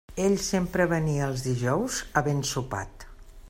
[0.21, 3.07] Ell sempre venia els dijous havent sopat.